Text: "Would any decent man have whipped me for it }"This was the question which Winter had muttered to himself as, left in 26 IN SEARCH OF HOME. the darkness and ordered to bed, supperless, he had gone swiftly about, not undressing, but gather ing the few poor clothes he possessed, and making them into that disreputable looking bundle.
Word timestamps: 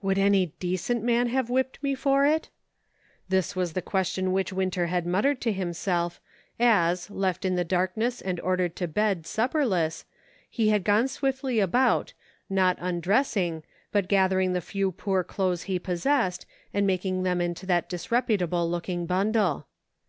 "Would 0.00 0.16
any 0.16 0.52
decent 0.60 1.02
man 1.02 1.26
have 1.30 1.50
whipped 1.50 1.82
me 1.82 1.96
for 1.96 2.24
it 2.24 2.50
}"This 3.30 3.56
was 3.56 3.72
the 3.72 3.82
question 3.82 4.30
which 4.30 4.52
Winter 4.52 4.86
had 4.86 5.08
muttered 5.08 5.40
to 5.40 5.50
himself 5.52 6.20
as, 6.60 7.10
left 7.10 7.44
in 7.44 7.54
26 7.54 7.56
IN 7.56 7.56
SEARCH 7.56 7.56
OF 7.56 7.56
HOME. 7.56 7.56
the 7.56 7.76
darkness 8.08 8.20
and 8.20 8.40
ordered 8.42 8.76
to 8.76 8.86
bed, 8.86 9.26
supperless, 9.26 10.04
he 10.48 10.68
had 10.68 10.84
gone 10.84 11.08
swiftly 11.08 11.58
about, 11.58 12.12
not 12.48 12.76
undressing, 12.80 13.64
but 13.90 14.06
gather 14.06 14.38
ing 14.38 14.52
the 14.52 14.60
few 14.60 14.92
poor 14.92 15.24
clothes 15.24 15.62
he 15.64 15.80
possessed, 15.80 16.46
and 16.72 16.86
making 16.86 17.24
them 17.24 17.40
into 17.40 17.66
that 17.66 17.88
disreputable 17.88 18.70
looking 18.70 19.04
bundle. 19.04 19.66